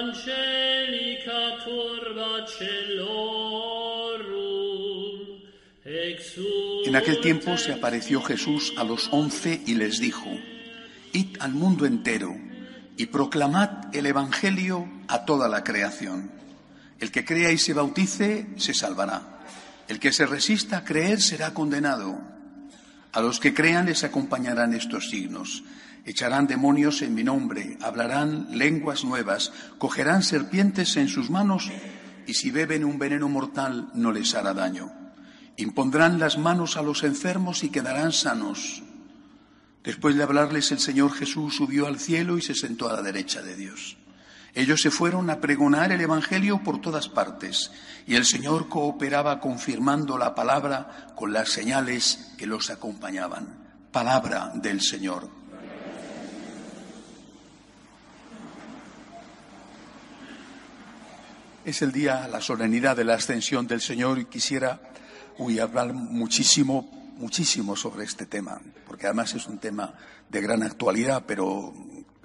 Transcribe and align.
Angelica 0.00 1.42
turba 1.64 2.44
celorum. 2.58 3.30
En 6.86 6.96
aquel 6.96 7.20
tiempo 7.20 7.56
se 7.56 7.72
apareció 7.72 8.20
Jesús 8.20 8.72
a 8.76 8.82
los 8.82 9.08
once 9.12 9.62
y 9.64 9.76
les 9.76 10.00
dijo, 10.00 10.28
Id 11.12 11.36
al 11.38 11.52
mundo 11.52 11.86
entero 11.86 12.34
y 12.96 13.06
proclamad 13.06 13.94
el 13.94 14.06
Evangelio 14.06 14.88
a 15.06 15.24
toda 15.24 15.48
la 15.48 15.62
creación. 15.62 16.32
El 16.98 17.12
que 17.12 17.24
crea 17.24 17.52
y 17.52 17.58
se 17.58 17.74
bautice 17.74 18.48
se 18.56 18.74
salvará. 18.74 19.44
El 19.86 20.00
que 20.00 20.12
se 20.12 20.26
resista 20.26 20.78
a 20.78 20.84
creer 20.84 21.22
será 21.22 21.54
condenado. 21.54 22.20
A 23.12 23.20
los 23.20 23.38
que 23.38 23.54
crean 23.54 23.86
les 23.86 24.02
acompañarán 24.02 24.74
estos 24.74 25.10
signos. 25.10 25.62
Echarán 26.04 26.46
demonios 26.46 27.02
en 27.02 27.14
mi 27.14 27.24
nombre, 27.24 27.76
hablarán 27.82 28.48
lenguas 28.56 29.04
nuevas, 29.04 29.52
cogerán 29.78 30.22
serpientes 30.22 30.96
en 30.96 31.08
sus 31.08 31.30
manos 31.30 31.70
y 32.26 32.34
si 32.34 32.50
beben 32.50 32.84
un 32.84 32.98
veneno 32.98 33.28
mortal 33.28 33.90
no 33.94 34.12
les 34.12 34.34
hará 34.34 34.54
daño. 34.54 34.92
Impondrán 35.56 36.18
las 36.18 36.38
manos 36.38 36.76
a 36.76 36.82
los 36.82 37.02
enfermos 37.02 37.64
y 37.64 37.68
quedarán 37.68 38.12
sanos. 38.12 38.82
Después 39.84 40.14
de 40.14 40.22
hablarles 40.22 40.72
el 40.72 40.78
Señor 40.78 41.12
Jesús 41.12 41.56
subió 41.56 41.86
al 41.86 41.98
cielo 41.98 42.38
y 42.38 42.42
se 42.42 42.54
sentó 42.54 42.88
a 42.88 42.94
la 42.94 43.02
derecha 43.02 43.42
de 43.42 43.56
Dios. 43.56 43.96
Ellos 44.54 44.80
se 44.80 44.90
fueron 44.90 45.30
a 45.30 45.40
pregonar 45.40 45.92
el 45.92 46.00
Evangelio 46.00 46.62
por 46.64 46.80
todas 46.80 47.08
partes 47.08 47.70
y 48.06 48.16
el 48.16 48.24
Señor 48.24 48.68
cooperaba 48.68 49.40
confirmando 49.40 50.18
la 50.18 50.34
palabra 50.34 51.08
con 51.14 51.32
las 51.32 51.50
señales 51.50 52.32
que 52.36 52.46
los 52.46 52.70
acompañaban. 52.70 53.58
Palabra 53.92 54.52
del 54.54 54.80
Señor. 54.80 55.39
Es 61.70 61.82
el 61.82 61.92
día, 61.92 62.26
la 62.26 62.40
solemnidad 62.40 62.96
de 62.96 63.04
la 63.04 63.14
ascensión 63.14 63.68
del 63.68 63.80
Señor 63.80 64.18
y 64.18 64.24
quisiera 64.24 64.80
hablar 65.62 65.92
muchísimo, 65.94 66.90
muchísimo 67.16 67.76
sobre 67.76 68.02
este 68.02 68.26
tema, 68.26 68.60
porque 68.88 69.06
además 69.06 69.34
es 69.34 69.46
un 69.46 69.58
tema 69.58 69.94
de 70.28 70.40
gran 70.40 70.64
actualidad, 70.64 71.22
pero 71.28 71.72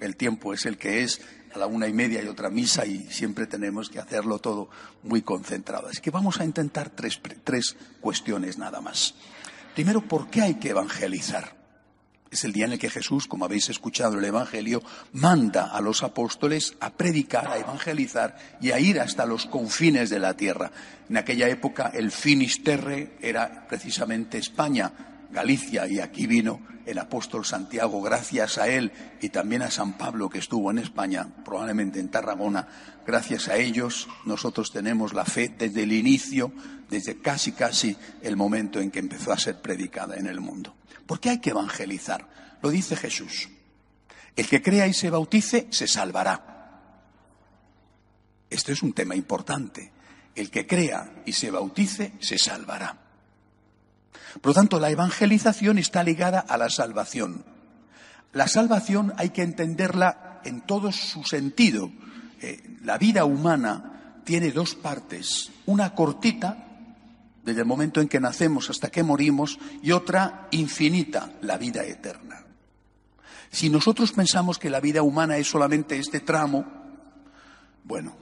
el 0.00 0.16
tiempo 0.16 0.52
es 0.52 0.66
el 0.66 0.76
que 0.76 1.04
es, 1.04 1.20
a 1.54 1.58
la 1.60 1.68
una 1.68 1.86
y 1.86 1.92
media 1.92 2.24
y 2.24 2.26
otra 2.26 2.50
misa 2.50 2.86
y 2.86 3.06
siempre 3.08 3.46
tenemos 3.46 3.88
que 3.88 4.00
hacerlo 4.00 4.40
todo 4.40 4.68
muy 5.04 5.22
concentrado. 5.22 5.86
Así 5.86 6.00
que 6.00 6.10
vamos 6.10 6.40
a 6.40 6.44
intentar 6.44 6.90
tres, 6.90 7.20
tres 7.44 7.76
cuestiones 8.00 8.58
nada 8.58 8.80
más. 8.80 9.14
Primero, 9.76 10.00
¿por 10.00 10.28
qué 10.28 10.42
hay 10.42 10.54
que 10.56 10.70
evangelizar? 10.70 11.54
Es 12.30 12.44
el 12.44 12.52
día 12.52 12.64
en 12.64 12.72
el 12.72 12.78
que 12.78 12.90
Jesús, 12.90 13.26
como 13.26 13.44
habéis 13.44 13.68
escuchado 13.68 14.18
el 14.18 14.24
Evangelio, 14.24 14.82
manda 15.12 15.66
a 15.66 15.80
los 15.80 16.02
apóstoles 16.02 16.74
a 16.80 16.90
predicar, 16.90 17.46
a 17.46 17.58
evangelizar 17.58 18.36
y 18.60 18.72
a 18.72 18.80
ir 18.80 19.00
hasta 19.00 19.26
los 19.26 19.46
confines 19.46 20.10
de 20.10 20.18
la 20.18 20.36
tierra. 20.36 20.72
En 21.08 21.16
aquella 21.16 21.48
época 21.48 21.92
el 21.94 22.10
Finisterre 22.10 23.16
era 23.20 23.66
precisamente 23.68 24.38
España, 24.38 25.15
Galicia, 25.30 25.86
y 25.86 26.00
aquí 26.00 26.26
vino 26.26 26.60
el 26.86 26.98
apóstol 26.98 27.44
Santiago, 27.44 28.00
gracias 28.00 28.58
a 28.58 28.68
él 28.68 28.92
y 29.20 29.28
también 29.30 29.62
a 29.62 29.70
San 29.70 29.98
Pablo 29.98 30.30
que 30.30 30.38
estuvo 30.38 30.70
en 30.70 30.78
España, 30.78 31.26
probablemente 31.44 31.98
en 31.98 32.08
Tarragona. 32.08 32.68
Gracias 33.04 33.48
a 33.48 33.56
ellos 33.56 34.08
nosotros 34.24 34.70
tenemos 34.70 35.12
la 35.12 35.24
fe 35.24 35.52
desde 35.58 35.82
el 35.82 35.92
inicio, 35.92 36.52
desde 36.88 37.20
casi 37.20 37.52
casi 37.52 37.96
el 38.22 38.36
momento 38.36 38.80
en 38.80 38.92
que 38.92 39.00
empezó 39.00 39.32
a 39.32 39.38
ser 39.38 39.60
predicada 39.60 40.16
en 40.16 40.26
el 40.28 40.40
mundo. 40.40 40.76
¿Por 41.06 41.18
qué 41.18 41.30
hay 41.30 41.40
que 41.40 41.50
evangelizar? 41.50 42.28
Lo 42.62 42.70
dice 42.70 42.94
Jesús. 42.96 43.48
El 44.36 44.46
que 44.46 44.62
crea 44.62 44.86
y 44.86 44.94
se 44.94 45.10
bautice 45.10 45.66
se 45.70 45.88
salvará. 45.88 46.54
Esto 48.48 48.70
es 48.70 48.82
un 48.82 48.92
tema 48.92 49.16
importante. 49.16 49.92
El 50.36 50.50
que 50.50 50.66
crea 50.66 51.22
y 51.26 51.32
se 51.32 51.50
bautice 51.50 52.12
se 52.20 52.38
salvará. 52.38 53.05
Por 54.40 54.50
lo 54.50 54.54
tanto, 54.54 54.80
la 54.80 54.90
evangelización 54.90 55.78
está 55.78 56.02
ligada 56.02 56.40
a 56.40 56.56
la 56.56 56.68
salvación. 56.68 57.44
La 58.32 58.48
salvación 58.48 59.12
hay 59.16 59.30
que 59.30 59.42
entenderla 59.42 60.40
en 60.44 60.60
todo 60.60 60.92
su 60.92 61.24
sentido. 61.24 61.90
Eh, 62.40 62.78
la 62.82 62.98
vida 62.98 63.24
humana 63.24 64.20
tiene 64.24 64.50
dos 64.50 64.74
partes. 64.74 65.50
Una 65.66 65.94
cortita, 65.94 66.64
desde 67.44 67.60
el 67.60 67.66
momento 67.66 68.00
en 68.00 68.08
que 68.08 68.20
nacemos 68.20 68.68
hasta 68.70 68.90
que 68.90 69.02
morimos, 69.02 69.58
y 69.82 69.92
otra 69.92 70.48
infinita, 70.50 71.32
la 71.42 71.56
vida 71.56 71.84
eterna. 71.84 72.44
Si 73.50 73.70
nosotros 73.70 74.12
pensamos 74.12 74.58
que 74.58 74.68
la 74.68 74.80
vida 74.80 75.02
humana 75.02 75.36
es 75.38 75.48
solamente 75.48 75.98
este 75.98 76.20
tramo, 76.20 76.66
bueno, 77.84 78.16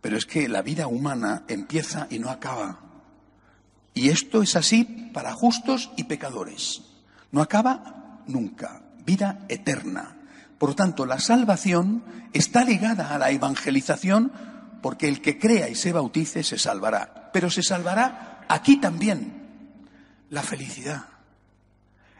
pero 0.00 0.16
es 0.16 0.26
que 0.26 0.48
la 0.48 0.62
vida 0.62 0.86
humana 0.86 1.44
empieza 1.48 2.06
y 2.10 2.18
no 2.18 2.30
acaba. 2.30 2.85
Y 3.96 4.10
esto 4.10 4.42
es 4.42 4.56
así 4.56 4.84
para 5.14 5.32
justos 5.32 5.90
y 5.96 6.04
pecadores. 6.04 6.82
No 7.32 7.40
acaba 7.40 8.20
nunca. 8.26 8.82
Vida 9.06 9.46
eterna. 9.48 10.18
Por 10.58 10.68
lo 10.68 10.76
tanto, 10.76 11.06
la 11.06 11.18
salvación 11.18 12.04
está 12.34 12.62
ligada 12.62 13.14
a 13.14 13.18
la 13.18 13.30
evangelización 13.30 14.30
porque 14.82 15.08
el 15.08 15.22
que 15.22 15.38
crea 15.38 15.70
y 15.70 15.74
se 15.74 15.94
bautice 15.94 16.42
se 16.42 16.58
salvará. 16.58 17.30
Pero 17.32 17.48
se 17.48 17.62
salvará 17.62 18.44
aquí 18.50 18.76
también. 18.76 19.32
La 20.28 20.42
felicidad. 20.42 21.06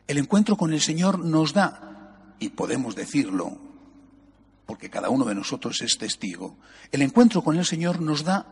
El 0.06 0.16
encuentro 0.16 0.56
con 0.56 0.72
el 0.72 0.80
Señor 0.80 1.18
nos 1.18 1.52
da, 1.52 2.14
y 2.38 2.48
podemos 2.48 2.96
decirlo, 2.96 3.58
porque 4.64 4.88
cada 4.88 5.10
uno 5.10 5.26
de 5.26 5.34
nosotros 5.34 5.82
es 5.82 5.98
testigo, 5.98 6.56
el 6.90 7.02
encuentro 7.02 7.44
con 7.44 7.58
el 7.58 7.66
Señor 7.66 8.00
nos 8.00 8.24
da 8.24 8.46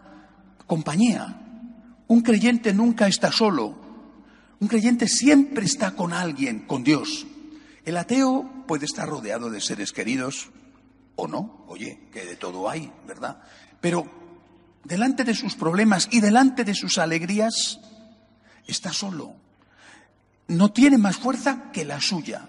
compañía, 0.66 1.43
un 2.08 2.20
creyente 2.20 2.72
nunca 2.72 3.06
está 3.06 3.32
solo. 3.32 3.74
Un 4.60 4.68
creyente 4.68 5.08
siempre 5.08 5.64
está 5.64 5.92
con 5.92 6.12
alguien, 6.12 6.60
con 6.66 6.84
Dios. 6.84 7.26
El 7.84 7.96
ateo 7.96 8.64
puede 8.66 8.86
estar 8.86 9.08
rodeado 9.08 9.50
de 9.50 9.60
seres 9.60 9.92
queridos 9.92 10.50
o 11.16 11.28
no. 11.28 11.64
Oye, 11.68 12.08
que 12.12 12.24
de 12.24 12.36
todo 12.36 12.68
hay, 12.68 12.90
¿verdad? 13.06 13.42
Pero 13.80 14.06
delante 14.84 15.24
de 15.24 15.34
sus 15.34 15.54
problemas 15.54 16.08
y 16.10 16.20
delante 16.20 16.64
de 16.64 16.74
sus 16.74 16.98
alegrías, 16.98 17.80
está 18.66 18.92
solo. 18.92 19.34
No 20.48 20.72
tiene 20.72 20.98
más 20.98 21.16
fuerza 21.16 21.70
que 21.72 21.84
la 21.84 22.00
suya. 22.00 22.48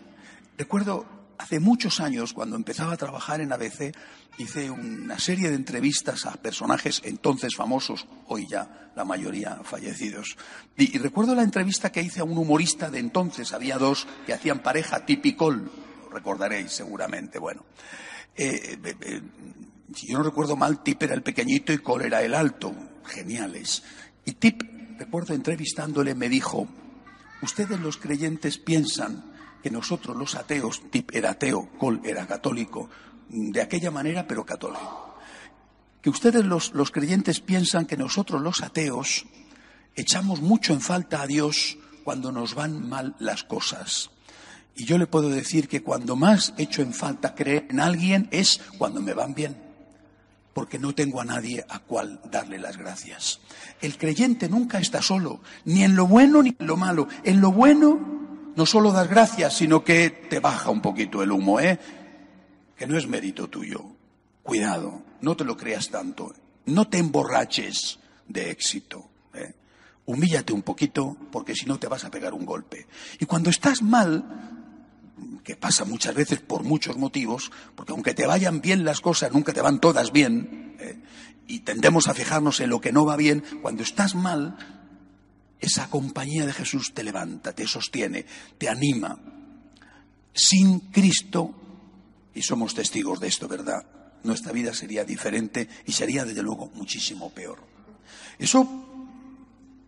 Recuerdo 0.58 1.06
hace 1.38 1.60
muchos 1.60 2.00
años, 2.00 2.34
cuando 2.34 2.56
empezaba 2.56 2.94
a 2.94 2.98
trabajar 2.98 3.42
en 3.42 3.52
ABC, 3.52 3.96
hice 4.38 4.70
una 4.70 5.20
serie 5.20 5.50
de 5.50 5.56
entrevistas 5.56 6.26
a 6.26 6.34
personajes 6.34 7.02
entonces 7.04 7.56
famosos, 7.56 8.08
hoy 8.28 8.48
ya 8.48 8.92
la 8.96 9.06
mayoría 9.06 9.60
fallecidos. 9.64 10.38
Y, 10.78 10.98
recuerdo 10.98 11.36
la 11.36 11.44
entrevista 11.44 11.92
que 11.92 12.02
hice 12.02 12.22
a 12.22 12.24
un 12.24 12.38
humorista 12.38 12.90
de 12.90 13.00
entonces, 13.00 13.54
había 13.54 13.78
dos 13.78 14.08
que 14.26 14.34
hacían 14.34 14.60
pareja 14.60 15.06
tipicol, 15.06 15.72
lo 16.04 16.10
recordaréis 16.10 16.72
seguramente, 16.72 17.40
bueno. 17.40 17.66
Eh, 18.36 18.78
eh, 18.84 18.96
eh, 19.02 19.22
si 19.94 20.08
yo 20.08 20.18
no 20.18 20.24
recuerdo 20.24 20.56
mal, 20.56 20.84
Tip 20.84 21.04
era 21.04 21.14
el 21.14 21.24
pequeñito 21.24 21.72
y 21.72 21.78
Cole 21.78 22.08
era 22.08 22.22
el 22.22 22.34
alto, 22.34 22.74
geniales. 23.06 23.84
Y 24.26 24.34
Tip, 24.34 24.64
recuerdo 24.98 25.34
entrevistándole, 25.34 26.16
me 26.16 26.28
dijo, 26.28 26.68
ustedes 27.42 27.80
los 27.80 27.98
creyentes 27.98 28.58
piensan 28.58 29.35
que 29.66 29.72
nosotros 29.72 30.16
los 30.16 30.36
ateos, 30.36 30.80
Tip 30.92 31.10
era 31.16 31.32
ateo, 31.32 31.70
Cole 31.80 32.00
era 32.04 32.28
católico, 32.28 32.88
de 33.30 33.64
aquella 33.64 33.90
manera, 33.90 34.28
pero 34.28 34.46
católico. 34.46 35.16
Que 36.04 36.12
ustedes 36.12 36.46
los, 36.46 36.76
los 36.76 36.92
creyentes 36.92 37.40
piensan 37.40 37.88
que 37.88 37.98
nosotros 37.98 38.44
los 38.44 38.62
ateos 38.62 39.26
echamos 39.96 40.40
mucho 40.42 40.72
en 40.74 40.82
falta 40.82 41.24
a 41.24 41.26
Dios 41.26 41.80
cuando 42.04 42.32
nos 42.32 42.54
van 42.54 42.88
mal 42.88 43.16
las 43.18 43.44
cosas. 43.44 44.12
Y 44.76 44.86
yo 44.86 45.00
le 45.00 45.08
puedo 45.08 45.30
decir 45.30 45.68
que 45.68 45.82
cuando 45.82 46.16
más 46.16 46.54
echo 46.60 46.84
en 46.84 46.94
falta 46.94 47.34
creer 47.34 47.66
en 47.72 47.80
alguien 47.80 48.28
es 48.30 48.62
cuando 48.78 49.02
me 49.02 49.14
van 49.14 49.34
bien, 49.34 49.58
porque 50.54 50.78
no 50.78 50.94
tengo 50.94 51.22
a 51.22 51.26
nadie 51.26 51.66
a 51.70 51.80
cual 51.80 52.22
darle 52.30 52.60
las 52.60 52.78
gracias. 52.78 53.40
El 53.82 53.98
creyente 53.98 54.48
nunca 54.48 54.78
está 54.78 55.02
solo, 55.02 55.42
ni 55.64 55.82
en 55.84 55.96
lo 55.96 56.06
bueno 56.06 56.44
ni 56.44 56.56
en 56.60 56.68
lo 56.68 56.78
malo. 56.78 57.08
En 57.24 57.42
lo 57.42 57.52
bueno 57.52 58.25
no 58.56 58.66
solo 58.66 58.92
das 58.92 59.10
gracias, 59.10 59.58
sino 59.58 59.84
que 59.84 60.10
te 60.10 60.40
baja 60.40 60.70
un 60.70 60.82
poquito 60.82 61.22
el 61.22 61.32
humo, 61.32 61.60
¿eh? 61.60 61.80
que 62.76 62.88
no 62.88 62.98
es 62.98 63.08
mérito 63.08 63.48
tuyo. 63.48 63.84
Cuidado, 64.44 65.02
no 65.22 65.36
te 65.36 65.44
lo 65.44 65.58
creas 65.58 65.90
tanto. 65.90 66.34
No 66.66 66.88
te 66.88 66.98
emborraches 66.98 68.00
de 68.28 68.52
éxito. 68.52 69.10
¿eh? 69.34 69.54
Humíllate 70.06 70.54
un 70.54 70.62
poquito 70.62 71.18
porque 71.32 71.56
si 71.56 71.66
no 71.66 71.80
te 71.80 71.88
vas 71.88 72.06
a 72.06 72.12
pegar 72.12 72.34
un 72.34 72.46
golpe. 72.46 72.88
Y 73.20 73.26
cuando 73.26 73.50
estás 73.50 73.82
mal, 73.82 74.56
que 75.44 75.56
pasa 75.56 75.86
muchas 75.86 76.16
veces 76.16 76.40
por 76.40 76.64
muchos 76.64 76.98
motivos, 76.98 77.52
porque 77.76 77.94
aunque 77.94 78.14
te 78.14 78.26
vayan 78.26 78.62
bien 78.62 78.84
las 78.84 79.02
cosas, 79.02 79.32
nunca 79.32 79.54
te 79.54 79.62
van 79.62 79.80
todas 79.80 80.12
bien, 80.12 80.76
¿eh? 80.80 81.00
y 81.48 81.60
tendemos 81.60 82.08
a 82.08 82.14
fijarnos 82.14 82.60
en 82.60 82.70
lo 82.70 82.82
que 82.82 82.92
no 82.92 83.06
va 83.06 83.16
bien, 83.16 83.44
cuando 83.62 83.84
estás 83.84 84.16
mal, 84.16 84.58
esa 85.60 85.90
compañía 85.90 86.46
de 86.46 86.54
Jesús 86.54 86.94
te 86.94 87.04
levanta, 87.04 87.54
te 87.54 87.68
sostiene, 87.68 88.26
te 88.58 88.70
anima. 88.70 89.18
Sin 90.34 90.80
Cristo, 90.92 91.54
y 92.34 92.42
somos 92.42 92.74
testigos 92.74 93.20
de 93.20 93.28
esto, 93.28 93.48
¿verdad? 93.48 93.86
Nuestra 94.24 94.52
vida 94.52 94.74
sería 94.74 95.06
diferente 95.06 95.70
y 95.86 95.92
sería 95.92 96.26
desde 96.26 96.44
luego 96.44 96.72
muchísimo 96.74 97.30
peor. 97.30 97.60
Eso 98.38 98.86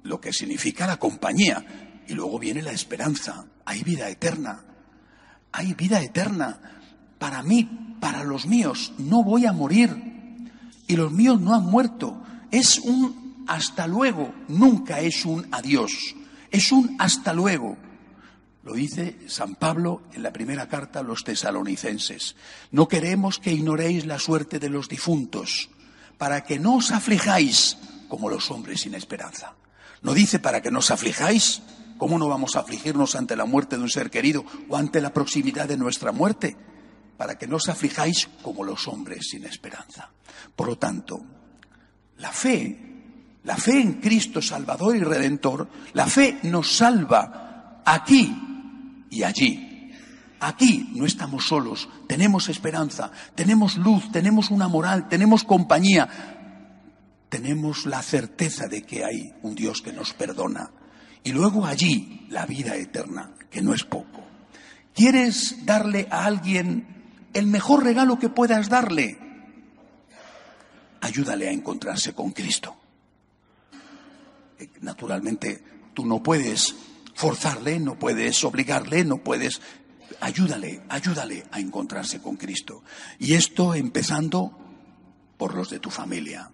lo 0.03 0.21
que 0.21 0.33
significa 0.33 0.87
la 0.87 0.97
compañía. 0.97 2.03
Y 2.07 2.13
luego 2.13 2.39
viene 2.39 2.61
la 2.61 2.71
esperanza. 2.71 3.45
Hay 3.65 3.83
vida 3.83 4.09
eterna. 4.09 4.63
Hay 5.51 5.73
vida 5.73 6.01
eterna. 6.01 6.59
Para 7.19 7.43
mí, 7.43 7.97
para 7.99 8.23
los 8.23 8.45
míos, 8.45 8.93
no 8.97 9.23
voy 9.23 9.45
a 9.45 9.51
morir. 9.51 9.91
Y 10.87 10.95
los 10.95 11.11
míos 11.11 11.41
no 11.41 11.53
han 11.53 11.65
muerto. 11.65 12.23
Es 12.51 12.79
un 12.79 13.26
hasta 13.47 13.87
luego. 13.87 14.33
Nunca 14.47 14.99
es 14.99 15.25
un 15.25 15.47
adiós. 15.51 16.15
Es 16.51 16.71
un 16.71 16.95
hasta 16.99 17.33
luego. 17.33 17.77
Lo 18.63 18.73
dice 18.73 19.17
San 19.27 19.55
Pablo 19.55 20.01
en 20.13 20.23
la 20.23 20.33
primera 20.33 20.67
carta 20.67 20.99
a 20.99 21.03
los 21.03 21.23
tesalonicenses. 21.23 22.35
No 22.71 22.87
queremos 22.87 23.39
que 23.39 23.53
ignoréis 23.53 24.05
la 24.05 24.19
suerte 24.19 24.59
de 24.59 24.69
los 24.69 24.89
difuntos, 24.89 25.69
para 26.17 26.43
que 26.43 26.59
no 26.59 26.75
os 26.75 26.91
aflijáis 26.91 27.77
como 28.09 28.29
los 28.29 28.51
hombres 28.51 28.81
sin 28.81 28.93
esperanza. 28.93 29.55
No 30.01 30.13
dice 30.13 30.39
para 30.39 30.61
que 30.61 30.71
no 30.71 30.79
os 30.79 30.91
aflijáis. 30.91 31.61
¿Cómo 31.97 32.19
no 32.19 32.27
vamos 32.27 32.55
a 32.55 32.59
afligirnos 32.59 33.15
ante 33.15 33.35
la 33.35 33.45
muerte 33.45 33.77
de 33.77 33.83
un 33.83 33.89
ser 33.89 34.11
querido 34.11 34.45
o 34.69 34.77
ante 34.77 35.01
la 35.01 35.13
proximidad 35.13 35.67
de 35.67 35.77
nuestra 35.77 36.11
muerte? 36.11 36.55
Para 37.17 37.37
que 37.37 37.47
no 37.47 37.55
os 37.55 37.69
aflijáis 37.69 38.29
como 38.43 38.63
los 38.63 38.87
hombres 38.87 39.29
sin 39.29 39.45
esperanza. 39.45 40.11
Por 40.55 40.67
lo 40.67 40.77
tanto, 40.77 41.21
la 42.17 42.31
fe, 42.31 42.96
la 43.47 43.55
fe 43.55 43.79
en 43.79 43.93
Cristo 43.93 44.41
Salvador 44.41 44.97
y 44.97 44.99
Redentor, 44.99 45.69
la 45.93 46.05
fe 46.05 46.37
nos 46.43 46.75
salva 46.75 47.81
aquí 47.85 48.35
y 49.09 49.23
allí. 49.23 49.89
Aquí 50.41 50.91
no 50.93 51.05
estamos 51.05 51.47
solos, 51.47 51.87
tenemos 52.09 52.49
esperanza, 52.49 53.09
tenemos 53.35 53.77
luz, 53.77 54.11
tenemos 54.11 54.51
una 54.51 54.67
moral, 54.67 55.07
tenemos 55.07 55.45
compañía, 55.45 56.09
tenemos 57.29 57.85
la 57.85 58.01
certeza 58.01 58.67
de 58.67 58.83
que 58.83 59.05
hay 59.05 59.33
un 59.43 59.55
Dios 59.55 59.81
que 59.81 59.93
nos 59.93 60.13
perdona. 60.13 60.69
Y 61.23 61.31
luego 61.31 61.65
allí 61.65 62.27
la 62.29 62.45
vida 62.45 62.75
eterna, 62.75 63.31
que 63.49 63.61
no 63.61 63.73
es 63.73 63.85
poco. 63.85 64.25
¿Quieres 64.93 65.65
darle 65.65 66.09
a 66.11 66.25
alguien 66.25 67.29
el 67.33 67.47
mejor 67.47 67.85
regalo 67.85 68.19
que 68.19 68.27
puedas 68.27 68.67
darle? 68.67 69.17
Ayúdale 70.99 71.47
a 71.47 71.53
encontrarse 71.53 72.13
con 72.13 72.31
Cristo. 72.31 72.75
Naturalmente, 74.81 75.63
tú 75.93 76.05
no 76.05 76.21
puedes 76.21 76.75
forzarle, 77.13 77.79
no 77.79 77.97
puedes 77.97 78.43
obligarle, 78.43 79.03
no 79.03 79.17
puedes... 79.17 79.61
Ayúdale, 80.19 80.81
ayúdale 80.89 81.43
a 81.51 81.59
encontrarse 81.59 82.21
con 82.21 82.37
Cristo. 82.37 82.83
Y 83.19 83.33
esto 83.33 83.75
empezando 83.75 84.57
por 85.37 85.53
los 85.53 85.69
de 85.69 85.79
tu 85.79 85.89
familia. 85.89 86.51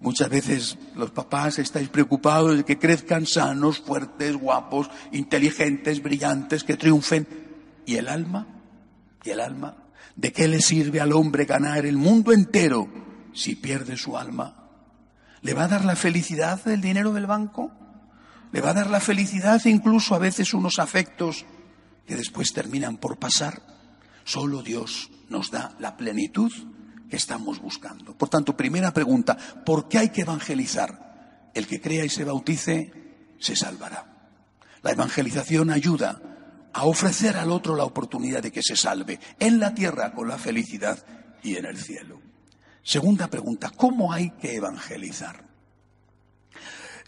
Muchas 0.00 0.28
veces 0.28 0.78
los 0.94 1.10
papás 1.12 1.58
estáis 1.58 1.88
preocupados 1.88 2.58
de 2.58 2.64
que 2.64 2.78
crezcan 2.78 3.26
sanos, 3.26 3.78
fuertes, 3.78 4.36
guapos, 4.36 4.90
inteligentes, 5.12 6.02
brillantes, 6.02 6.62
que 6.64 6.76
triunfen. 6.76 7.26
¿Y 7.86 7.96
el 7.96 8.08
alma? 8.08 8.46
¿Y 9.22 9.30
el 9.30 9.40
alma? 9.40 9.76
¿De 10.16 10.32
qué 10.32 10.46
le 10.46 10.60
sirve 10.60 11.00
al 11.00 11.12
hombre 11.12 11.46
ganar 11.46 11.86
el 11.86 11.96
mundo 11.96 12.32
entero 12.32 12.88
si 13.32 13.56
pierde 13.56 13.96
su 13.96 14.16
alma? 14.16 14.63
¿Le 15.44 15.52
va 15.52 15.64
a 15.64 15.68
dar 15.68 15.84
la 15.84 15.94
felicidad 15.94 16.66
el 16.68 16.80
dinero 16.80 17.12
del 17.12 17.26
banco? 17.26 17.70
¿Le 18.50 18.62
va 18.62 18.70
a 18.70 18.74
dar 18.74 18.88
la 18.88 18.98
felicidad 18.98 19.62
incluso 19.66 20.14
a 20.14 20.18
veces 20.18 20.54
unos 20.54 20.78
afectos 20.78 21.44
que 22.06 22.16
después 22.16 22.54
terminan 22.54 22.96
por 22.96 23.18
pasar? 23.18 23.60
Solo 24.24 24.62
Dios 24.62 25.10
nos 25.28 25.50
da 25.50 25.74
la 25.78 25.98
plenitud 25.98 26.50
que 27.10 27.16
estamos 27.16 27.60
buscando. 27.60 28.16
Por 28.16 28.30
tanto, 28.30 28.56
primera 28.56 28.94
pregunta, 28.94 29.36
¿por 29.66 29.86
qué 29.86 29.98
hay 29.98 30.08
que 30.08 30.22
evangelizar? 30.22 31.50
El 31.52 31.66
que 31.66 31.78
crea 31.78 32.06
y 32.06 32.08
se 32.08 32.24
bautice 32.24 33.36
se 33.38 33.54
salvará. 33.54 34.30
La 34.82 34.92
evangelización 34.92 35.70
ayuda 35.70 36.22
a 36.72 36.86
ofrecer 36.86 37.36
al 37.36 37.50
otro 37.50 37.76
la 37.76 37.84
oportunidad 37.84 38.42
de 38.42 38.50
que 38.50 38.62
se 38.62 38.76
salve 38.76 39.20
en 39.38 39.60
la 39.60 39.74
tierra 39.74 40.14
con 40.14 40.26
la 40.26 40.38
felicidad 40.38 41.04
y 41.42 41.56
en 41.56 41.66
el 41.66 41.76
cielo. 41.76 42.33
Segunda 42.84 43.28
pregunta, 43.28 43.72
¿cómo 43.74 44.12
hay 44.12 44.30
que 44.32 44.56
evangelizar? 44.56 45.42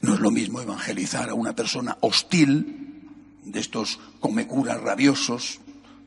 No 0.01 0.15
es 0.15 0.21
lo 0.21 0.31
mismo 0.31 0.63
evangelizar 0.63 1.29
a 1.29 1.35
una 1.35 1.55
persona 1.55 1.99
hostil, 2.01 2.87
de 3.45 3.61
estos 3.61 4.01
comecuras 4.19 4.81
rabiosos, 4.81 5.61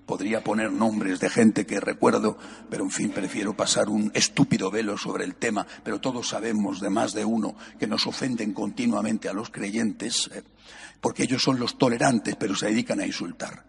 podría 0.06 0.44
poner 0.44 0.72
nombres 0.72 1.20
de 1.20 1.30
gente 1.30 1.68
que 1.68 1.80
recuerdo, 1.80 2.36
pero 2.68 2.84
en 2.84 2.90
fin, 2.90 3.12
prefiero 3.12 3.56
pasar 3.56 3.90
un 3.90 4.12
estúpido 4.16 4.72
velo 4.72 4.98
sobre 4.98 5.24
el 5.24 5.36
tema, 5.36 5.66
pero 5.84 6.02
todos 6.02 6.30
sabemos 6.30 6.82
de 6.82 6.90
más 6.90 7.14
de 7.14 7.24
uno 7.24 7.56
que 7.80 7.86
nos 7.86 8.08
ofenden 8.08 8.54
continuamente 8.54 9.30
a 9.30 9.34
los 9.34 9.52
creyentes, 9.52 10.32
eh, 10.34 10.42
porque 11.00 11.24
ellos 11.24 11.44
son 11.44 11.60
los 11.60 11.78
tolerantes, 11.78 12.36
pero 12.38 12.56
se 12.56 12.66
dedican 12.66 13.00
a 13.00 13.06
insultar. 13.06 13.64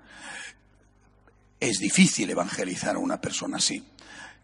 Es 1.60 1.78
difícil 1.78 2.30
evangelizar 2.30 2.96
a 2.96 3.00
una 3.00 3.20
persona 3.20 3.58
así. 3.58 3.84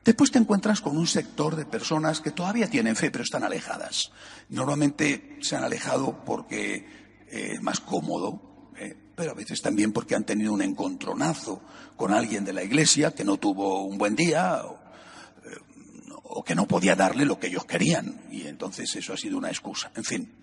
Después 0.06 0.31
te 0.31 0.38
encuentras 0.38 0.81
con 0.81 0.97
un 0.97 1.06
sector 1.06 1.56
de 1.56 1.67
personas 1.67 2.20
que 2.20 2.31
todavía 2.31 2.70
tienen 2.70 2.97
fe, 2.97 3.11
pero 3.11 3.25
están 3.25 3.44
alejadas. 3.44 4.12
Normalmente 4.49 5.37
se 5.43 5.56
han 5.56 5.64
alejado 5.64 6.25
porque 6.25 6.87
es 7.29 7.61
más 7.61 7.81
cómodo, 7.81 8.70
pero 9.17 9.32
a 9.32 9.35
veces 9.35 9.62
también 9.62 9.93
porque 9.93 10.14
han 10.14 10.25
tenido 10.25 10.53
un 10.53 10.62
encontronazo 10.62 11.61
con 11.97 12.12
alguien 12.12 12.44
de 12.44 12.53
la 12.53 12.62
iglesia 12.62 13.12
que 13.12 13.25
no 13.25 13.38
tuvo 13.38 13.82
un 13.82 13.99
buen 13.99 14.14
día 14.14 14.62
o, 14.64 14.79
eh, 15.45 16.42
que 16.45 16.54
no 16.54 16.69
podía 16.69 16.95
darle 16.95 17.25
lo 17.25 17.40
que 17.40 17.49
ellos 17.49 17.64
querían. 17.64 18.21
Y 18.30 18.47
entonces 18.47 18.95
eso 18.95 19.14
ha 19.14 19.16
sido 19.16 19.38
una 19.38 19.49
excusa. 19.49 19.90
En 19.97 20.04
fin, 20.04 20.35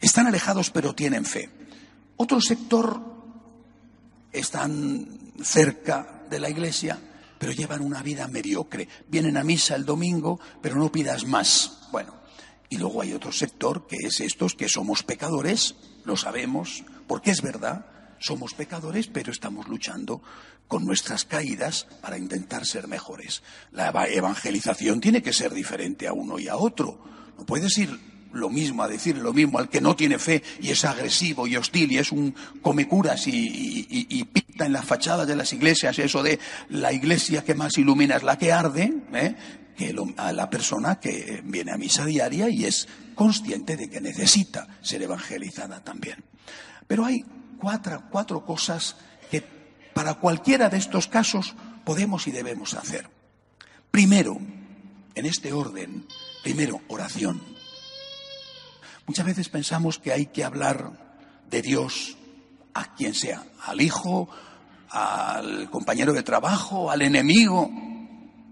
están 0.00 0.26
alejados 0.26 0.70
pero 0.70 0.94
tienen 0.94 1.24
fe. 1.24 1.50
Otro 2.16 2.40
sector 2.40 2.98
están 4.32 5.34
cerca 5.42 6.22
de 6.30 6.38
la 6.38 6.48
iglesia, 6.48 6.98
pero 7.42 7.54
llevan 7.54 7.80
una 7.80 8.04
vida 8.04 8.28
mediocre. 8.28 8.86
Vienen 9.08 9.36
a 9.36 9.42
misa 9.42 9.74
el 9.74 9.84
domingo, 9.84 10.38
pero 10.60 10.76
no 10.76 10.92
pidas 10.92 11.26
más. 11.26 11.88
Bueno, 11.90 12.14
y 12.68 12.78
luego 12.78 13.02
hay 13.02 13.14
otro 13.14 13.32
sector 13.32 13.88
que 13.88 13.96
es 13.96 14.20
estos 14.20 14.54
que 14.54 14.68
somos 14.68 15.02
pecadores, 15.02 15.74
lo 16.04 16.16
sabemos, 16.16 16.84
porque 17.08 17.32
es 17.32 17.42
verdad, 17.42 17.84
somos 18.20 18.54
pecadores, 18.54 19.08
pero 19.08 19.32
estamos 19.32 19.66
luchando 19.66 20.22
con 20.68 20.84
nuestras 20.84 21.24
caídas 21.24 21.88
para 22.00 22.16
intentar 22.16 22.64
ser 22.64 22.86
mejores. 22.86 23.42
La 23.72 23.88
evangelización 24.06 25.00
tiene 25.00 25.20
que 25.20 25.32
ser 25.32 25.52
diferente 25.52 26.06
a 26.06 26.12
uno 26.12 26.38
y 26.38 26.46
a 26.46 26.54
otro. 26.54 27.02
No 27.36 27.44
puedes 27.44 27.76
ir 27.76 27.90
lo 28.32 28.48
mismo 28.48 28.82
a 28.82 28.88
decir 28.88 29.16
lo 29.18 29.32
mismo 29.32 29.58
al 29.58 29.68
que 29.68 29.80
no 29.80 29.94
tiene 29.96 30.18
fe 30.18 30.42
y 30.60 30.70
es 30.70 30.84
agresivo 30.84 31.46
y 31.46 31.56
hostil 31.56 31.92
y 31.92 31.98
es 31.98 32.12
un 32.12 32.34
come 32.60 32.88
curas 32.88 33.26
y, 33.26 34.24
pinta 34.32 34.66
en 34.66 34.72
las 34.72 34.84
fachadas 34.84 35.26
de 35.26 35.36
las 35.36 35.52
iglesias 35.52 35.98
eso 35.98 36.22
de 36.22 36.38
la 36.68 36.92
iglesia 36.92 37.44
que 37.44 37.54
más 37.54 37.76
ilumina 37.78 38.16
es 38.16 38.22
la 38.22 38.38
que 38.38 38.52
arde, 38.52 38.92
¿eh? 39.12 39.34
que 39.76 39.94
a 40.16 40.32
la 40.32 40.50
persona 40.50 41.00
que 41.00 41.42
viene 41.44 41.72
a 41.72 41.78
misa 41.78 42.04
diaria 42.04 42.48
y 42.48 42.64
es 42.64 42.88
consciente 43.14 43.76
de 43.76 43.88
que 43.88 44.00
necesita 44.00 44.66
ser 44.80 45.02
evangelizada 45.02 45.82
también. 45.82 46.22
Pero 46.86 47.04
hay 47.04 47.24
cuatro, 47.58 48.02
cuatro 48.10 48.44
cosas 48.44 48.96
que 49.30 49.42
para 49.94 50.14
cualquiera 50.14 50.68
de 50.68 50.78
estos 50.78 51.08
casos 51.08 51.54
podemos 51.84 52.26
y 52.26 52.32
debemos 52.32 52.74
hacer. 52.74 53.08
Primero, 53.90 54.38
en 55.14 55.26
este 55.26 55.52
orden, 55.52 56.06
primero, 56.42 56.80
oración. 56.88 57.51
Muchas 59.06 59.26
veces 59.26 59.48
pensamos 59.48 59.98
que 59.98 60.12
hay 60.12 60.26
que 60.26 60.44
hablar 60.44 60.92
de 61.50 61.62
Dios 61.62 62.16
a 62.74 62.94
quien 62.94 63.14
sea, 63.14 63.44
al 63.64 63.80
hijo, 63.80 64.28
al 64.90 65.70
compañero 65.70 66.12
de 66.12 66.22
trabajo, 66.22 66.90
al 66.90 67.02
enemigo. 67.02 67.70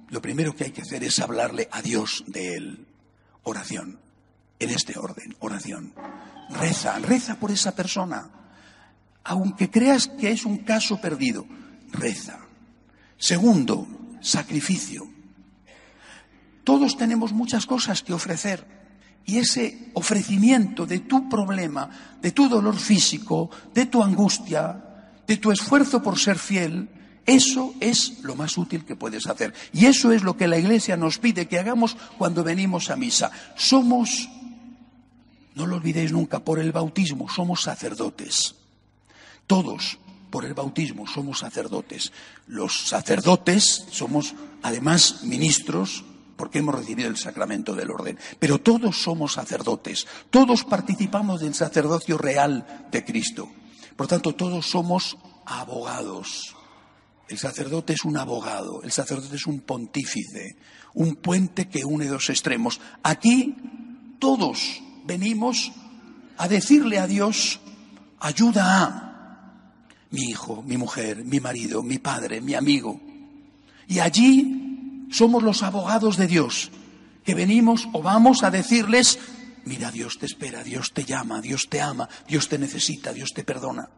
Lo 0.09 0.21
primero 0.21 0.55
que 0.55 0.65
hay 0.65 0.71
que 0.71 0.83
hacer 0.83 1.05
es 1.05 1.19
hablarle 1.21 1.69
a 1.71 1.83
Dios 1.83 2.25
de 2.27 2.57
Él. 2.57 2.87
Oración. 3.45 3.99
En 4.59 4.71
este 4.71 4.99
orden, 4.99 5.35
oración. 5.39 5.95
Reza, 6.51 6.99
reza 6.99 7.37
por 7.37 7.51
esa 7.51 7.75
persona 7.75 8.31
aunque 9.25 9.71
creas 9.71 10.09
que 10.09 10.31
es 10.31 10.45
un 10.45 10.59
caso 10.59 11.01
perdido, 11.01 11.47
reza. 11.93 12.41
Segundo, 13.19 13.87
sacrificio. 14.21 15.07
Todos 16.65 16.97
tenemos 16.97 17.33
muchas 17.33 17.67
cosas 17.67 18.03
que 18.03 18.13
ofrecer 18.13 18.67
y 19.27 19.39
ese 19.39 19.91
ofrecimiento 19.95 20.87
de 20.87 21.01
tu 21.01 21.29
problema, 21.29 21.89
de 22.21 22.33
tu 22.33 22.49
dolor 22.49 22.77
físico, 22.77 23.51
de 23.73 23.87
tu 23.87 24.03
angustia, 24.03 24.85
de 25.27 25.37
tu 25.37 25.53
esfuerzo 25.53 26.03
por 26.03 26.19
ser 26.19 26.39
fiel, 26.39 26.89
eso 27.27 27.75
es 27.81 28.19
lo 28.23 28.35
más 28.35 28.59
útil 28.59 28.85
que 28.85 28.97
puedes 28.97 29.27
hacer. 29.27 29.55
Y 29.73 29.87
eso 29.87 30.11
es 30.11 30.23
lo 30.23 30.37
que 30.37 30.49
la 30.49 30.59
Iglesia 30.59 30.97
nos 30.97 31.19
pide 31.19 31.47
que 31.47 31.59
hagamos 31.59 31.97
cuando 32.19 32.43
venimos 32.43 32.91
a 32.91 32.97
misa. 32.97 33.31
Somos, 33.57 34.29
no 35.55 35.67
lo 35.67 35.77
olvidéis 35.77 36.11
nunca, 36.11 36.41
por 36.41 36.59
el 36.59 36.73
bautismo 36.73 37.29
somos 37.29 37.63
sacerdotes. 37.63 38.57
Todos 39.47 39.99
por 40.31 40.45
el 40.45 40.55
bautismo 40.55 41.07
somos 41.07 41.41
sacerdotes. 41.41 42.13
Los 42.47 42.89
sacerdotes 42.89 43.85
somos 43.91 44.35
además 44.63 45.23
ministros 45.23 46.05
porque 46.41 46.61
hemos 46.61 46.75
recibido 46.75 47.11
el 47.11 47.19
sacramento 47.19 47.75
del 47.75 47.91
orden. 47.91 48.19
Pero 48.39 48.63
todos 48.63 48.97
somos 49.03 49.35
sacerdotes, 49.35 50.07
todos 50.31 50.65
participamos 50.65 51.43
del 51.43 51.53
sacerdocio 51.53 52.17
real 52.17 52.89
de 52.91 53.05
Cristo. 53.05 53.51
Por 53.95 54.07
tanto, 54.07 54.35
todos 54.35 54.65
somos 54.65 55.19
abogados. 55.45 56.57
El 57.29 57.37
sacerdote 57.37 57.93
es 57.93 58.07
un 58.07 58.17
abogado, 58.17 58.83
el 58.83 58.91
sacerdote 58.91 59.37
es 59.37 59.47
un 59.47 59.61
pontífice, 59.61 60.57
un 60.95 61.17
puente 61.17 61.69
que 61.69 61.85
une 61.85 62.07
dos 62.07 62.31
extremos. 62.31 62.81
Aquí 63.03 63.55
todos 64.19 64.81
venimos 65.05 65.73
a 66.39 66.49
decirle 66.49 66.99
a 66.99 67.07
Dios, 67.07 67.61
ayuda 68.19 68.83
a 68.83 70.07
mi 70.11 70.23
hijo, 70.23 70.63
mi 70.63 70.79
mujer, 70.79 71.23
mi 71.23 71.39
marido, 71.39 71.83
mi 71.83 71.99
padre, 71.99 72.41
mi 72.41 72.55
amigo. 72.55 72.99
Y 73.89 73.99
allí 73.99 74.70
somos 75.11 75.43
los 75.43 75.63
abogados 75.63 76.17
de 76.17 76.27
Dios, 76.27 76.71
que 77.25 77.35
venimos 77.35 77.89
o 77.93 78.03
vamos 78.03 78.43
a 78.43 78.51
decirles, 78.51 79.19
mira, 79.65 79.91
Dios 79.91 80.19
te 80.19 80.27
espera, 80.27 80.63
Dios 80.63 80.93
te 80.93 81.05
llama, 81.05 81.41
Dios 81.41 81.69
te 81.69 81.81
ama, 81.81 82.09
Dios 82.27 82.49
te 82.49 82.59
necesita, 82.59 83.13
Dios 83.13 83.31
te 83.35 83.45
perdona. 83.45 83.89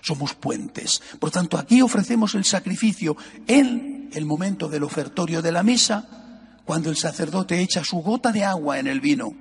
Somos 0.00 0.34
puentes. 0.34 1.02
Por 1.18 1.30
tanto, 1.30 1.58
aquí 1.58 1.82
ofrecemos 1.82 2.34
el 2.34 2.44
sacrificio 2.44 3.16
en 3.46 4.10
el 4.12 4.24
momento 4.24 4.68
del 4.68 4.84
ofertorio 4.84 5.42
de 5.42 5.52
la 5.52 5.62
misa, 5.62 6.60
cuando 6.64 6.90
el 6.90 6.96
sacerdote 6.96 7.60
echa 7.60 7.82
su 7.82 7.96
gota 7.98 8.30
de 8.30 8.44
agua 8.44 8.78
en 8.78 8.86
el 8.86 9.00
vino. 9.00 9.34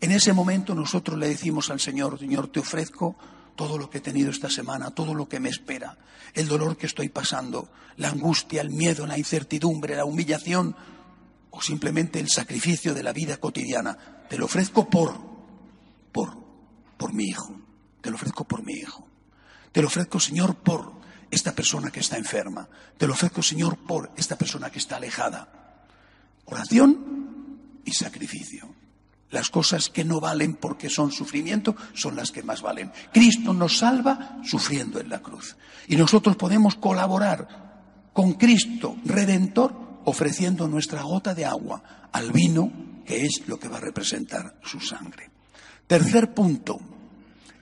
En 0.00 0.12
ese 0.12 0.32
momento 0.32 0.74
nosotros 0.74 1.18
le 1.18 1.28
decimos 1.28 1.70
al 1.70 1.80
Señor, 1.80 2.18
Señor, 2.18 2.48
te 2.48 2.60
ofrezco 2.60 3.16
todo 3.56 3.78
lo 3.78 3.90
que 3.90 3.98
he 3.98 4.00
tenido 4.00 4.30
esta 4.30 4.50
semana, 4.50 4.90
todo 4.90 5.14
lo 5.14 5.28
que 5.28 5.40
me 5.40 5.48
espera, 5.48 5.98
el 6.34 6.46
dolor 6.46 6.76
que 6.76 6.86
estoy 6.86 7.08
pasando, 7.08 7.68
la 7.96 8.10
angustia, 8.10 8.60
el 8.60 8.70
miedo, 8.70 9.06
la 9.06 9.18
incertidumbre, 9.18 9.96
la 9.96 10.04
humillación 10.04 10.76
o 11.50 11.62
simplemente 11.62 12.20
el 12.20 12.28
sacrificio 12.28 12.94
de 12.94 13.02
la 13.02 13.12
vida 13.12 13.38
cotidiana. 13.38 13.96
Te 14.28 14.36
lo 14.36 14.44
ofrezco 14.44 14.88
por, 14.88 15.18
por, 16.12 16.36
por 16.96 17.14
mi 17.14 17.24
hijo. 17.24 17.58
Te 18.00 18.10
lo 18.10 18.16
ofrezco 18.16 18.44
por 18.44 18.62
mi 18.62 18.74
hijo. 18.74 19.08
Te 19.72 19.80
lo 19.80 19.88
ofrezco, 19.88 20.20
Señor, 20.20 20.54
por 20.56 20.92
esta 21.30 21.52
persona 21.54 21.90
que 21.90 22.00
está 22.00 22.16
enferma. 22.16 22.68
Te 22.98 23.06
lo 23.06 23.14
ofrezco, 23.14 23.42
Señor, 23.42 23.78
por 23.78 24.12
esta 24.16 24.36
persona 24.36 24.70
que 24.70 24.78
está 24.78 24.96
alejada. 24.96 25.48
Oración 26.44 27.80
y 27.84 27.92
sacrificio. 27.92 28.68
Las 29.30 29.50
cosas 29.50 29.88
que 29.88 30.04
no 30.04 30.20
valen 30.20 30.54
porque 30.54 30.88
son 30.88 31.10
sufrimiento 31.10 31.74
son 31.94 32.14
las 32.16 32.30
que 32.30 32.42
más 32.42 32.62
valen. 32.62 32.92
Cristo 33.12 33.52
nos 33.52 33.78
salva 33.78 34.38
sufriendo 34.44 35.00
en 35.00 35.08
la 35.08 35.20
cruz. 35.20 35.56
Y 35.88 35.96
nosotros 35.96 36.36
podemos 36.36 36.76
colaborar 36.76 38.10
con 38.12 38.34
Cristo 38.34 38.96
Redentor 39.04 40.00
ofreciendo 40.04 40.68
nuestra 40.68 41.02
gota 41.02 41.34
de 41.34 41.44
agua 41.44 42.08
al 42.12 42.32
vino, 42.32 42.72
que 43.04 43.24
es 43.24 43.42
lo 43.46 43.58
que 43.58 43.68
va 43.68 43.78
a 43.78 43.80
representar 43.80 44.58
su 44.62 44.80
sangre. 44.80 45.30
Tercer 45.86 46.32
punto, 46.32 46.78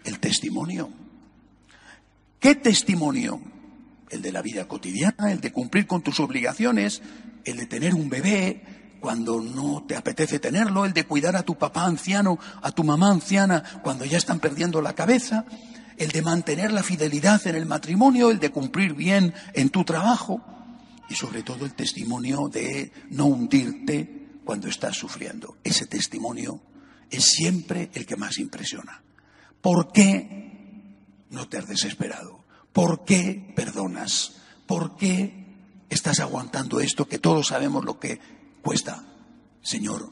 el 0.04 0.18
testimonio. 0.21 0.90
¿Qué 2.38 2.54
testimonio? 2.54 3.40
El 4.11 4.21
de 4.21 4.33
la 4.33 4.42
vida 4.42 4.68
cotidiana, 4.68 5.33
el 5.33 5.40
de 5.40 5.50
cumplir 5.50 5.87
con 5.87 6.02
tus 6.02 6.21
obligaciones, 6.21 7.02
el 7.44 7.56
de 7.56 7.66
tener 7.66 7.94
un 7.94 8.09
bebé, 8.09 8.62
cuando 9.04 9.38
no 9.38 9.84
te 9.87 9.96
apetece 9.96 10.38
tenerlo, 10.38 10.87
el 10.87 10.94
de 10.94 11.04
cuidar 11.04 11.37
a 11.37 11.42
tu 11.42 11.58
papá 11.58 11.84
anciano, 11.84 12.38
a 12.62 12.73
tu 12.73 12.84
mamá 12.84 13.11
anciana, 13.11 13.62
cuando 13.82 14.06
ya 14.06 14.16
están 14.16 14.40
perdiendo 14.40 14.80
la 14.80 14.94
cabeza, 14.94 15.44
el 15.99 16.08
de 16.11 16.23
mantener 16.23 16.73
la 16.73 16.82
fidelidad 16.82 17.46
en 17.46 17.54
el 17.54 17.66
matrimonio, 17.66 18.30
el 18.30 18.38
de 18.38 18.50
cumplir 18.50 18.94
bien 18.94 19.34
en 19.52 19.68
tu 19.68 19.84
trabajo 19.84 20.40
y 21.11 21.16
sobre 21.16 21.42
todo 21.42 21.66
el 21.66 21.75
testimonio 21.75 22.49
de 22.49 22.92
no 23.11 23.26
hundirte 23.26 24.40
cuando 24.42 24.68
estás 24.68 24.96
sufriendo. 24.96 25.58
Ese 25.62 25.84
testimonio 25.84 26.62
es 27.11 27.25
siempre 27.25 27.90
el 27.92 28.06
que 28.06 28.16
más 28.16 28.38
impresiona. 28.38 29.02
¿Por 29.61 29.92
qué 29.92 31.26
no 31.28 31.46
te 31.46 31.58
has 31.58 31.68
desesperado? 31.68 32.42
¿Por 32.73 33.04
qué 33.04 33.52
perdonas? 33.54 34.37
¿Por 34.66 34.96
qué 34.96 35.44
estás 35.90 36.20
aguantando 36.20 36.80
esto 36.80 37.06
que 37.06 37.18
todos 37.18 37.49
sabemos 37.49 37.84
lo 37.84 38.00
que 38.00 38.18
cuesta, 38.64 39.04
Señor, 39.62 40.11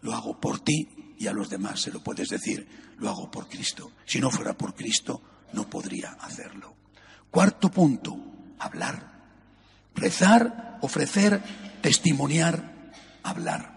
lo 0.00 0.12
hago 0.12 0.40
por 0.40 0.58
ti 0.60 1.14
y 1.18 1.28
a 1.28 1.32
los 1.32 1.48
demás 1.48 1.82
se 1.82 1.92
lo 1.92 2.02
puedes 2.02 2.28
decir, 2.30 2.66
lo 2.98 3.08
hago 3.08 3.30
por 3.30 3.48
Cristo. 3.48 3.92
Si 4.06 4.18
no 4.18 4.30
fuera 4.30 4.56
por 4.56 4.74
Cristo, 4.74 5.22
no 5.52 5.68
podría 5.68 6.12
hacerlo. 6.20 6.74
Cuarto 7.30 7.70
punto, 7.70 8.18
hablar. 8.58 9.12
Rezar, 9.94 10.78
ofrecer, 10.80 11.40
testimoniar, 11.80 12.90
hablar. 13.22 13.74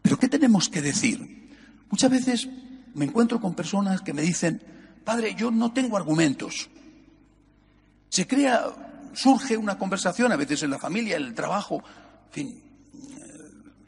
Pero 0.00 0.18
¿qué 0.18 0.28
tenemos 0.28 0.68
que 0.68 0.80
decir? 0.80 1.50
Muchas 1.90 2.10
veces 2.10 2.48
me 2.94 3.04
encuentro 3.04 3.40
con 3.40 3.54
personas 3.54 4.00
que 4.00 4.14
me 4.14 4.22
dicen, 4.22 4.62
Padre, 5.04 5.34
yo 5.34 5.50
no 5.50 5.72
tengo 5.72 5.96
argumentos. 5.96 6.70
Se 8.08 8.26
crea, 8.26 8.64
surge 9.12 9.56
una 9.56 9.78
conversación, 9.78 10.32
a 10.32 10.36
veces 10.36 10.62
en 10.62 10.70
la 10.70 10.78
familia, 10.78 11.16
en 11.16 11.24
el 11.24 11.34
trabajo, 11.34 11.82
en 12.30 12.32
fin, 12.32 12.62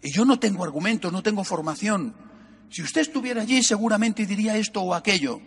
y 0.03 0.11
yo 0.11 0.25
no 0.25 0.39
tengo 0.41 0.65
argumentos, 0.65 1.13
no 1.13 1.23
tengo 1.23 1.45
formación. 1.45 2.13
Si 2.71 2.83
usted 2.83 3.03
estuviera 3.03 3.43
allí 3.43 3.63
seguramente 3.63 4.27
diría 4.27 4.57
esto 4.57 4.83
o 4.83 4.95
aquello. 4.95 5.41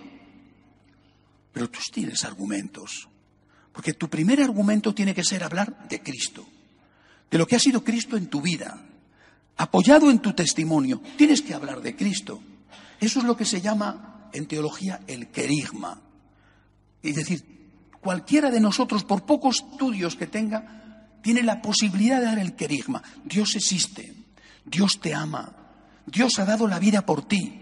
Pero 1.52 1.70
tú 1.70 1.80
tienes 1.92 2.24
argumentos. 2.24 3.10
Porque 3.74 3.94
tu 3.94 4.10
primer 4.10 4.42
argumento 4.42 4.96
tiene 4.96 5.14
que 5.14 5.26
ser 5.26 5.44
hablar 5.44 5.90
de 5.90 6.02
Cristo, 6.02 6.48
de 7.30 7.38
lo 7.38 7.46
que 7.46 7.58
ha 7.58 7.60
sido 7.60 7.84
Cristo 7.84 8.16
en 8.16 8.28
tu 8.28 8.42
vida. 8.42 8.82
Apoyado 9.58 10.10
en 10.10 10.20
tu 10.20 10.32
testimonio, 10.32 11.02
tienes 11.18 11.42
que 11.42 11.54
hablar 11.54 11.82
de 11.82 11.96
Cristo. 11.96 12.40
Eso 13.02 13.20
es 13.20 13.26
lo 13.26 13.36
que 13.36 13.44
se 13.44 13.60
llama 13.60 14.30
en 14.32 14.48
teología 14.48 15.02
el 15.08 15.28
querigma. 15.28 16.02
Es 17.04 17.16
decir, 17.16 17.44
cualquiera 18.00 18.50
de 18.52 18.62
nosotros, 18.62 19.04
por 19.04 19.26
pocos 19.26 19.58
estudios 19.58 20.16
que 20.16 20.28
tenga, 20.28 20.85
tiene 21.26 21.42
la 21.42 21.60
posibilidad 21.60 22.20
de 22.20 22.28
dar 22.28 22.38
el 22.38 22.54
querigma. 22.54 23.02
Dios 23.24 23.56
existe, 23.56 24.14
Dios 24.64 25.00
te 25.00 25.16
ama, 25.16 25.56
Dios 26.06 26.38
ha 26.38 26.46
dado 26.46 26.68
la 26.68 26.78
vida 26.78 27.04
por 27.04 27.28
ti 27.28 27.62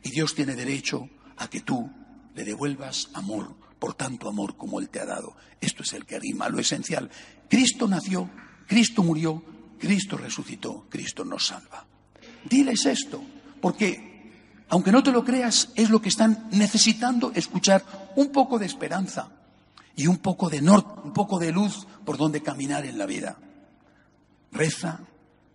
y 0.00 0.10
Dios 0.10 0.36
tiene 0.36 0.54
derecho 0.54 1.08
a 1.38 1.50
que 1.50 1.62
tú 1.62 1.90
le 2.36 2.44
devuelvas 2.44 3.08
amor 3.14 3.56
por 3.80 3.94
tanto 3.94 4.28
amor 4.28 4.56
como 4.56 4.78
Él 4.78 4.90
te 4.90 5.00
ha 5.00 5.06
dado. 5.06 5.34
Esto 5.60 5.82
es 5.82 5.92
el 5.94 6.06
querigma, 6.06 6.48
lo 6.48 6.60
esencial. 6.60 7.10
Cristo 7.48 7.88
nació, 7.88 8.30
Cristo 8.68 9.02
murió, 9.02 9.42
Cristo 9.76 10.16
resucitó, 10.16 10.86
Cristo 10.88 11.24
nos 11.24 11.48
salva. 11.48 11.84
Diles 12.48 12.86
esto, 12.86 13.24
porque 13.60 14.30
aunque 14.68 14.92
no 14.92 15.02
te 15.02 15.10
lo 15.10 15.24
creas, 15.24 15.70
es 15.74 15.90
lo 15.90 16.00
que 16.00 16.10
están 16.10 16.46
necesitando 16.52 17.32
escuchar 17.34 18.12
un 18.14 18.30
poco 18.30 18.60
de 18.60 18.66
esperanza 18.66 19.32
y 19.96 20.06
un 20.06 20.18
poco 20.18 20.50
de 20.50 20.60
norte, 20.60 21.00
un 21.04 21.12
poco 21.12 21.38
de 21.38 21.52
luz 21.52 21.86
por 22.04 22.16
donde 22.16 22.42
caminar 22.42 22.84
en 22.84 22.98
la 22.98 23.06
vida. 23.06 23.36
Reza, 24.52 25.00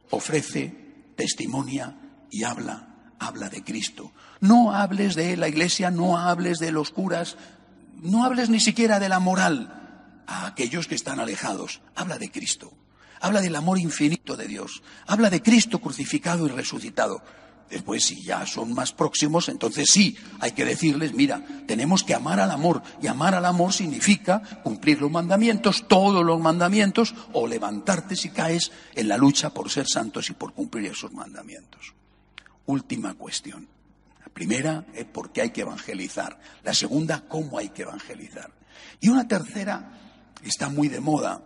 ofrece, 0.10 1.14
testimonia 1.16 1.98
y 2.32 2.44
habla, 2.44 3.14
habla 3.20 3.50
de 3.50 3.64
Cristo. 3.64 4.12
No 4.40 4.74
hables 4.74 5.16
de 5.16 5.36
la 5.38 5.48
iglesia, 5.48 5.92
no 5.92 6.18
hables 6.18 6.60
de 6.60 6.72
los 6.72 6.92
curas, 6.92 7.38
no 8.02 8.24
hables 8.24 8.50
ni 8.50 8.60
siquiera 8.60 9.00
de 9.00 9.10
la 9.10 9.20
moral 9.20 10.24
a 10.28 10.48
aquellos 10.48 10.88
que 10.88 10.96
están 10.96 11.20
alejados. 11.20 11.82
Habla 11.96 12.18
de 12.18 12.32
Cristo. 12.32 12.74
Habla 13.22 13.42
del 13.42 13.56
amor 13.56 13.80
infinito 13.80 14.38
de 14.38 14.48
Dios. 14.48 14.82
Habla 15.06 15.30
de 15.30 15.42
Cristo 15.42 15.80
crucificado 15.80 16.46
y 16.46 16.50
resucitado. 16.50 17.22
Después, 17.70 18.04
si 18.04 18.24
ya 18.24 18.48
son 18.48 18.74
más 18.74 18.94
próximos, 18.94 19.48
entonces 19.48 19.90
sí, 19.92 20.18
hay 20.40 20.54
que 20.54 20.66
decirles, 20.66 21.14
mira, 21.14 21.46
tenemos 21.68 22.04
que 22.04 22.16
amar 22.16 22.40
al 22.40 22.50
amor. 22.50 22.82
Y 23.02 23.08
amar 23.08 23.36
al 23.36 23.46
amor 23.46 23.74
significa 23.74 24.42
cumplir 24.64 25.00
los 25.00 25.12
mandamientos, 25.12 25.88
todos 25.88 26.26
los 26.26 26.40
mandamientos, 26.40 27.14
o 27.34 27.46
levantarte 27.46 28.16
si 28.16 28.32
caes 28.32 28.72
en 28.96 29.08
la 29.08 29.18
lucha 29.18 29.52
por 29.52 29.70
ser 29.70 29.86
santos 29.88 30.30
y 30.32 30.34
por 30.34 30.54
cumplir 30.54 30.88
esos 30.88 31.12
mandamientos. 31.14 31.94
Última 32.66 33.14
cuestión. 33.14 33.68
La 34.20 34.34
primera 34.34 34.86
es 34.96 35.06
por 35.06 35.32
qué 35.32 35.42
hay 35.42 35.50
que 35.52 35.62
evangelizar. 35.62 36.40
La 36.64 36.74
segunda, 36.74 37.26
cómo 37.28 37.60
hay 37.60 37.70
que 37.70 37.84
evangelizar. 37.84 38.52
Y 39.00 39.10
una 39.10 39.28
tercera 39.28 39.92
está 40.44 40.70
muy 40.70 40.88
de 40.88 41.00
moda. 41.00 41.44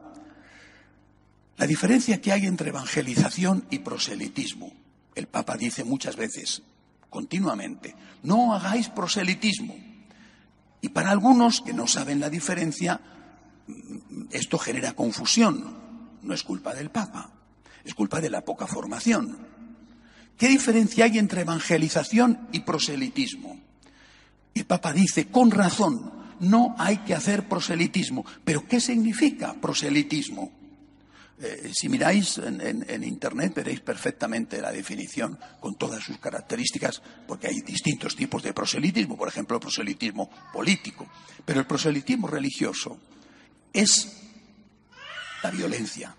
La 1.58 1.68
diferencia 1.68 2.22
que 2.22 2.32
hay 2.32 2.46
entre 2.46 2.70
evangelización 2.70 3.66
y 3.70 3.80
proselitismo. 3.80 4.83
El 5.16 5.28
Papa 5.28 5.58
dice 5.58 5.84
muchas 5.84 6.16
veces, 6.16 6.64
continuamente, 7.10 7.96
no 8.24 8.54
hagáis 8.54 8.90
proselitismo. 8.90 9.76
Y 10.82 10.90
para 10.90 11.12
algunos 11.12 11.62
que 11.62 11.74
no 11.74 11.88
saben 11.88 12.20
la 12.20 12.30
diferencia, 12.30 13.00
esto 14.32 14.58
genera 14.58 14.94
confusión. 14.94 15.82
No 16.22 16.34
es 16.34 16.44
culpa 16.44 16.74
del 16.74 16.90
Papa, 16.90 17.32
es 17.84 17.94
culpa 17.94 18.20
de 18.20 18.30
la 18.30 18.42
poca 18.42 18.68
formación. 18.68 19.38
¿Qué 20.38 20.48
diferencia 20.48 21.06
hay 21.06 21.20
entre 21.20 21.42
evangelización 21.42 22.48
y 22.52 22.62
proselitismo? 22.62 23.60
El 24.54 24.66
Papa 24.66 24.94
dice, 24.94 25.28
con 25.28 25.52
razón, 25.52 26.12
no 26.40 26.76
hay 26.78 26.98
que 26.98 27.16
hacer 27.16 27.48
proselitismo. 27.48 28.26
¿Pero 28.44 28.68
qué 28.68 28.80
significa 28.80 29.54
proselitismo? 29.54 30.52
Eh, 31.42 31.72
si 31.74 31.90
miráis 31.90 32.38
en, 32.38 33.04
Internet 33.04 33.56
veréis 33.56 33.82
perfectamente 33.82 34.62
la 34.62 34.72
definición 34.72 35.38
con 35.60 35.76
todas 35.76 36.04
sus 36.04 36.20
características, 36.20 37.02
porque 37.28 37.48
hay 37.48 37.62
distintos 37.62 38.16
tipos 38.16 38.44
de 38.44 38.54
proselitismo, 38.54 39.18
por 39.18 39.28
ejemplo, 39.28 39.58
el 39.58 39.62
proselitismo 39.62 40.30
político. 40.52 41.08
Pero 41.44 41.60
el 41.60 41.66
proselitismo 41.66 42.28
religioso 42.28 42.98
es 43.74 44.22
la 45.42 45.52
violencia. 45.52 46.16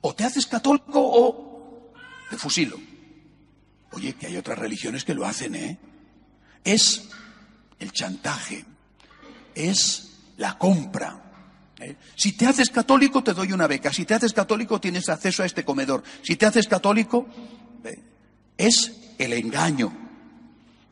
O 0.00 0.14
te 0.14 0.24
haces 0.24 0.46
católico 0.46 1.00
o 1.00 1.92
te 2.30 2.36
fusilo. 2.36 2.80
Oye, 3.92 4.14
que 4.14 4.26
hay 4.26 4.36
otras 4.36 4.58
religiones 4.58 5.04
que 5.04 5.14
lo 5.14 5.26
hacen, 5.26 5.54
¿eh? 5.54 5.78
Es 6.64 7.08
el 7.78 7.92
chantaje, 7.92 8.64
es 9.54 10.18
la 10.36 10.58
compra. 10.58 11.25
¿Eh? 11.80 11.96
Si 12.14 12.32
te 12.32 12.46
haces 12.46 12.70
católico, 12.70 13.22
te 13.22 13.34
doy 13.34 13.52
una 13.52 13.66
beca. 13.66 13.92
Si 13.92 14.04
te 14.04 14.14
haces 14.14 14.32
católico, 14.32 14.80
tienes 14.80 15.08
acceso 15.08 15.42
a 15.42 15.46
este 15.46 15.64
comedor. 15.64 16.02
Si 16.22 16.36
te 16.36 16.46
haces 16.46 16.66
católico, 16.68 17.26
¿eh? 17.84 18.02
es 18.56 18.92
el 19.18 19.32
engaño, 19.32 19.92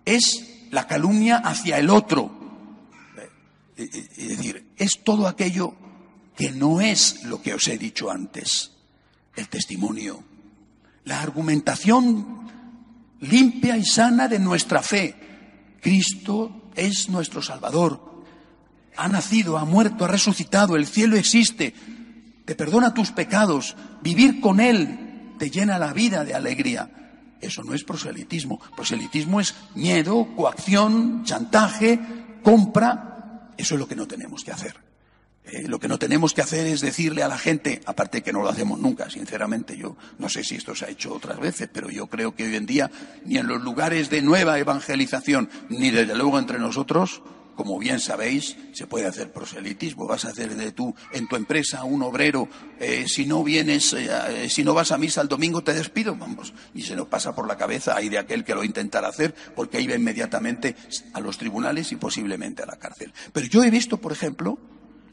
es 0.04 0.68
la 0.70 0.86
calumnia 0.86 1.38
hacia 1.38 1.78
el 1.78 1.90
otro. 1.90 2.42
Es 3.76 4.28
decir, 4.28 4.72
es 4.76 5.02
todo 5.02 5.26
aquello 5.26 5.74
que 6.36 6.52
no 6.52 6.80
es 6.80 7.24
lo 7.24 7.42
que 7.42 7.54
os 7.54 7.66
he 7.68 7.78
dicho 7.78 8.10
antes. 8.10 8.72
El 9.34 9.48
testimonio, 9.48 10.22
la 11.04 11.20
argumentación 11.20 12.48
limpia 13.20 13.76
y 13.76 13.84
sana 13.84 14.28
de 14.28 14.38
nuestra 14.38 14.82
fe. 14.82 15.14
Cristo 15.80 16.70
es 16.74 17.08
nuestro 17.08 17.42
Salvador. 17.42 18.13
Ha 18.96 19.08
nacido, 19.08 19.58
ha 19.58 19.64
muerto, 19.64 20.04
ha 20.04 20.08
resucitado, 20.08 20.76
el 20.76 20.86
cielo 20.86 21.16
existe. 21.16 21.74
Te 22.44 22.54
perdona 22.54 22.94
tus 22.94 23.10
pecados. 23.10 23.76
Vivir 24.02 24.40
con 24.40 24.60
Él 24.60 25.34
te 25.38 25.50
llena 25.50 25.78
la 25.78 25.92
vida 25.92 26.24
de 26.24 26.34
alegría. 26.34 26.90
Eso 27.40 27.62
no 27.62 27.74
es 27.74 27.84
proselitismo. 27.84 28.60
Proselitismo 28.76 29.40
es 29.40 29.54
miedo, 29.74 30.28
coacción, 30.36 31.24
chantaje, 31.24 31.98
compra 32.42 33.14
eso 33.56 33.74
es 33.74 33.80
lo 33.80 33.88
que 33.88 33.96
no 33.96 34.06
tenemos 34.06 34.44
que 34.44 34.52
hacer. 34.52 34.74
Eh, 35.44 35.68
lo 35.68 35.78
que 35.78 35.88
no 35.88 35.98
tenemos 35.98 36.32
que 36.32 36.40
hacer 36.40 36.66
es 36.66 36.80
decirle 36.80 37.22
a 37.22 37.28
la 37.28 37.36
gente, 37.36 37.82
aparte 37.84 38.22
que 38.22 38.32
no 38.32 38.42
lo 38.42 38.48
hacemos 38.48 38.78
nunca, 38.78 39.10
sinceramente, 39.10 39.76
yo 39.76 39.96
no 40.18 40.30
sé 40.30 40.42
si 40.42 40.54
esto 40.54 40.74
se 40.74 40.86
ha 40.86 40.88
hecho 40.88 41.12
otras 41.12 41.38
veces, 41.38 41.68
pero 41.70 41.90
yo 41.90 42.06
creo 42.06 42.34
que 42.34 42.44
hoy 42.44 42.56
en 42.56 42.64
día, 42.64 42.90
ni 43.26 43.36
en 43.36 43.46
los 43.46 43.62
lugares 43.62 44.08
de 44.08 44.22
nueva 44.22 44.58
evangelización, 44.58 45.50
ni 45.68 45.90
desde 45.90 46.16
luego 46.16 46.38
entre 46.38 46.58
nosotros, 46.58 47.22
como 47.54 47.78
bien 47.78 48.00
sabéis, 48.00 48.56
se 48.72 48.86
puede 48.86 49.06
hacer 49.06 49.32
proselitismo. 49.32 50.06
Vas 50.06 50.24
a 50.24 50.28
hacer 50.28 50.54
de 50.54 50.72
tú 50.72 50.94
en 51.12 51.28
tu 51.28 51.36
empresa 51.36 51.84
un 51.84 52.02
obrero. 52.02 52.48
Eh, 52.78 53.04
si 53.08 53.26
no 53.26 53.42
vienes, 53.42 53.92
eh, 53.92 54.08
eh, 54.28 54.48
si 54.48 54.64
no 54.64 54.74
vas 54.74 54.92
a 54.92 54.98
misa 54.98 55.20
el 55.20 55.28
domingo, 55.28 55.62
te 55.62 55.72
despido. 55.72 56.16
Vamos, 56.16 56.52
y 56.74 56.82
se 56.82 56.96
nos 56.96 57.08
pasa 57.08 57.34
por 57.34 57.46
la 57.46 57.56
cabeza 57.56 57.96
ahí 57.96 58.08
de 58.08 58.18
aquel 58.18 58.44
que 58.44 58.54
lo 58.54 58.64
intentará 58.64 59.08
hacer, 59.08 59.34
porque 59.54 59.86
va 59.86 59.94
inmediatamente 59.94 60.76
a 61.12 61.20
los 61.20 61.38
tribunales 61.38 61.92
y 61.92 61.96
posiblemente 61.96 62.62
a 62.62 62.66
la 62.66 62.76
cárcel. 62.76 63.12
Pero 63.32 63.46
yo 63.46 63.62
he 63.62 63.70
visto, 63.70 63.98
por 63.98 64.12
ejemplo, 64.12 64.58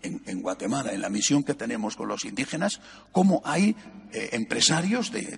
en, 0.04 0.42
Guatemala, 0.42 0.94
en 0.94 1.02
la 1.02 1.10
misión 1.10 1.44
que 1.44 1.54
tenemos 1.54 1.96
con 1.96 2.08
los 2.08 2.26
indígenas, 2.26 2.82
cómo 3.12 3.44
hay 3.46 3.76
empresarios 4.12 5.12
de 5.12 5.38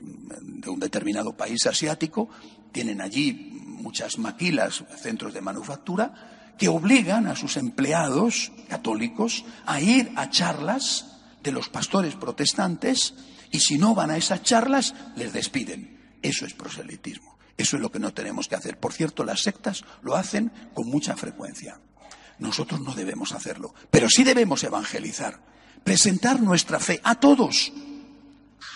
un 0.70 0.80
determinado 0.80 1.36
país 1.36 1.66
asiático, 1.66 2.30
tienen 2.72 3.02
allí 3.02 3.54
muchas 3.84 4.18
maquilas, 4.18 4.86
centros 5.02 5.34
de 5.34 5.42
manufactura, 5.42 6.43
que 6.58 6.70
obligan 6.70 7.28
a 7.28 7.36
sus 7.36 7.58
empleados 7.58 8.52
católicos 8.70 9.46
a 9.66 9.82
ir 9.82 10.12
a 10.16 10.30
charlas 10.30 11.08
de 11.42 11.52
los 11.52 11.70
pastores 11.70 12.16
protestantes 12.16 13.14
y 13.52 13.60
si 13.60 13.78
no 13.78 13.94
van 13.94 14.12
a 14.12 14.18
esas 14.18 14.44
charlas 14.44 14.96
les 15.16 15.34
despiden. 15.34 16.18
Eso 16.22 16.46
es 16.46 16.54
proselitismo. 16.54 17.38
Eso 17.58 17.76
es 17.76 17.82
lo 17.82 17.92
que 17.92 18.00
no 18.00 18.14
tenemos 18.14 18.48
que 18.48 18.56
hacer. 18.56 18.80
Por 18.80 18.94
cierto, 18.94 19.24
las 19.24 19.42
sectas 19.42 19.84
lo 20.02 20.16
hacen 20.16 20.52
con 20.74 20.88
mucha 20.88 21.16
frecuencia. 21.16 21.80
Nosotros 22.40 22.82
no 22.82 22.96
debemos 22.96 23.32
hacerlo, 23.32 23.76
pero 23.92 24.10
sí 24.10 24.24
debemos 24.24 24.64
evangelizar, 24.64 25.40
presentar 25.84 26.42
nuestra 26.42 26.80
fe 26.80 27.00
a 27.04 27.16
todos, 27.16 27.72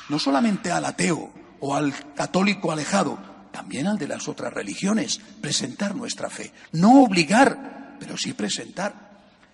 no 0.10 0.20
solamente 0.20 0.72
al 0.72 0.86
ateo 0.86 1.34
o 1.60 1.76
al 1.76 1.94
católico 2.14 2.72
alejado, 2.72 3.18
también 3.58 3.88
al 3.88 3.98
de 3.98 4.08
las 4.08 4.28
otras 4.28 4.54
religiones, 4.54 5.20
presentar 5.42 5.96
nuestra 5.96 6.30
fe. 6.30 6.54
No 6.74 7.02
obligar, 7.02 7.96
pero 8.00 8.16
sí 8.16 8.34
presentar. 8.34 8.94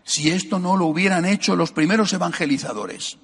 Si 0.04 0.30
esto 0.30 0.60
no 0.60 0.76
lo 0.76 0.88
hubieran 0.88 1.24
hecho 1.24 1.56
los 1.56 1.72
primeros 1.72 2.12
evangelizadores, 2.12 3.18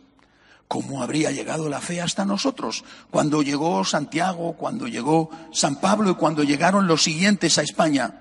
¿cómo 0.70 1.04
habría 1.04 1.32
llegado 1.32 1.68
la 1.68 1.82
fe 1.82 2.00
hasta 2.00 2.24
nosotros? 2.24 2.86
Cuando 3.12 3.42
llegó 3.42 3.84
Santiago, 3.84 4.54
cuando 4.54 4.88
llegó 4.88 5.30
San 5.52 5.82
Pablo 5.82 6.12
y 6.12 6.16
cuando 6.16 6.44
llegaron 6.44 6.88
los 6.88 7.04
siguientes 7.04 7.58
a 7.58 7.64
España. 7.64 8.18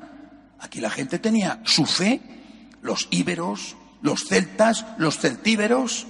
Aquí 0.58 0.80
la 0.80 0.90
gente 0.90 1.20
tenía 1.20 1.60
su 1.64 1.86
fe, 1.86 2.20
los 2.82 3.06
íberos, 3.12 3.76
los 4.02 4.24
celtas, 4.24 4.84
los 4.98 5.16
celtíberos 5.18 6.08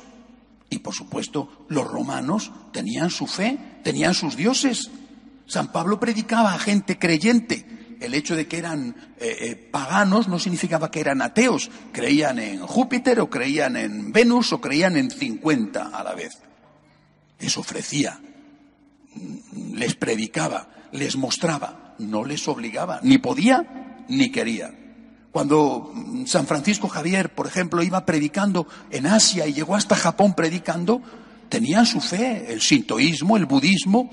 y 0.70 0.78
por 0.78 0.94
supuesto 0.94 1.66
los 1.68 1.86
romanos 1.86 2.52
tenían 2.72 3.10
su 3.10 3.26
fe, 3.26 3.80
tenían 3.84 4.14
sus 4.14 4.34
dioses. 4.34 4.90
San 5.48 5.72
Pablo 5.72 5.98
predicaba 5.98 6.54
a 6.54 6.58
gente 6.58 6.98
creyente. 6.98 7.96
El 8.00 8.14
hecho 8.14 8.36
de 8.36 8.46
que 8.46 8.58
eran 8.58 8.94
eh, 9.18 9.36
eh, 9.40 9.56
paganos 9.56 10.28
no 10.28 10.38
significaba 10.38 10.90
que 10.90 11.00
eran 11.00 11.20
ateos. 11.20 11.70
Creían 11.90 12.38
en 12.38 12.60
Júpiter 12.60 13.18
o 13.18 13.28
creían 13.28 13.76
en 13.76 14.12
Venus 14.12 14.52
o 14.52 14.60
creían 14.60 14.96
en 14.96 15.10
50 15.10 15.88
a 15.88 16.04
la 16.04 16.14
vez. 16.14 16.38
Les 17.40 17.56
ofrecía, 17.56 18.20
les 19.72 19.94
predicaba, 19.94 20.68
les 20.92 21.16
mostraba, 21.16 21.94
no 21.98 22.24
les 22.24 22.46
obligaba, 22.46 23.00
ni 23.02 23.18
podía 23.18 24.04
ni 24.08 24.30
quería. 24.30 24.72
Cuando 25.32 25.92
San 26.26 26.46
Francisco 26.46 26.88
Javier, 26.88 27.34
por 27.34 27.46
ejemplo, 27.46 27.82
iba 27.82 28.04
predicando 28.04 28.66
en 28.90 29.06
Asia 29.06 29.46
y 29.46 29.54
llegó 29.54 29.76
hasta 29.76 29.96
Japón 29.96 30.34
predicando, 30.34 31.00
tenían 31.48 31.86
su 31.86 32.00
fe, 32.00 32.52
el 32.52 32.60
sintoísmo, 32.60 33.36
el 33.36 33.46
budismo, 33.46 34.10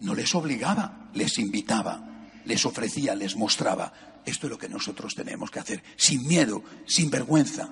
no 0.00 0.14
les 0.14 0.34
obligaba, 0.34 1.10
les 1.14 1.38
invitaba, 1.38 2.28
les 2.44 2.64
ofrecía, 2.66 3.14
les 3.14 3.36
mostraba. 3.36 3.92
Esto 4.24 4.46
es 4.46 4.50
lo 4.50 4.58
que 4.58 4.68
nosotros 4.68 5.14
tenemos 5.14 5.50
que 5.50 5.60
hacer, 5.60 5.82
sin 5.96 6.26
miedo, 6.26 6.62
sin 6.86 7.10
vergüenza. 7.10 7.70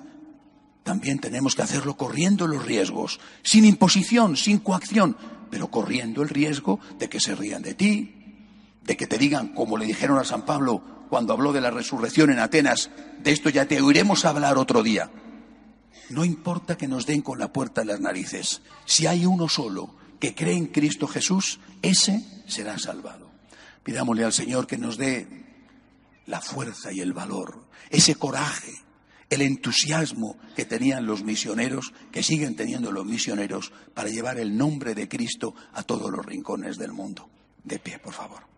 También 0.83 1.19
tenemos 1.19 1.55
que 1.55 1.63
hacerlo 1.63 1.97
corriendo 1.97 2.47
los 2.47 2.65
riesgos, 2.65 3.19
sin 3.43 3.65
imposición, 3.65 4.37
sin 4.37 4.59
coacción, 4.59 5.17
pero 5.49 5.69
corriendo 5.69 6.21
el 6.21 6.29
riesgo 6.29 6.79
de 6.99 7.09
que 7.09 7.19
se 7.19 7.35
rían 7.35 7.61
de 7.61 7.73
ti, 7.73 8.15
de 8.83 8.95
que 8.95 9.07
te 9.07 9.17
digan, 9.17 9.49
como 9.49 9.77
le 9.77 9.85
dijeron 9.85 10.19
a 10.19 10.23
San 10.23 10.45
Pablo 10.45 11.07
cuando 11.09 11.33
habló 11.33 11.53
de 11.53 11.61
la 11.61 11.71
resurrección 11.71 12.31
en 12.31 12.39
Atenas, 12.39 12.89
de 13.23 13.31
esto 13.31 13.49
ya 13.49 13.67
te 13.67 13.81
oiremos 13.81 14.25
hablar 14.25 14.57
otro 14.57 14.83
día. 14.83 15.09
No 16.09 16.23
importa 16.23 16.77
que 16.77 16.87
nos 16.87 17.05
den 17.05 17.21
con 17.21 17.39
la 17.39 17.51
puerta 17.51 17.81
en 17.81 17.87
las 17.87 17.99
narices, 17.99 18.61
si 18.85 19.07
hay 19.07 19.25
uno 19.25 19.49
solo 19.49 19.95
que 20.19 20.35
cree 20.35 20.55
en 20.55 20.67
Cristo 20.67 21.07
Jesús, 21.07 21.59
ese 21.81 22.23
será 22.47 22.77
salvado. 22.77 23.31
Pidámosle 23.83 24.23
al 24.23 24.33
Señor 24.33 24.67
que 24.67 24.77
nos 24.77 24.97
dé 24.97 25.27
la 26.25 26.41
fuerza 26.41 26.91
y 26.91 27.01
el 27.01 27.13
valor, 27.13 27.67
ese 27.89 28.15
coraje, 28.15 28.73
el 29.29 29.41
entusiasmo 29.41 30.37
que 30.55 30.65
tenían 30.65 31.05
los 31.05 31.23
misioneros, 31.23 31.93
que 32.11 32.23
siguen 32.23 32.55
teniendo 32.55 32.91
los 32.91 33.05
misioneros, 33.05 33.71
para 33.93 34.09
llevar 34.09 34.39
el 34.39 34.57
nombre 34.57 34.95
de 34.95 35.07
Cristo 35.07 35.53
a 35.73 35.83
todos 35.83 36.11
los 36.11 36.25
rincones 36.25 36.77
del 36.77 36.91
mundo. 36.91 37.29
De 37.63 37.79
pie, 37.79 37.99
por 37.99 38.13
favor. 38.13 38.54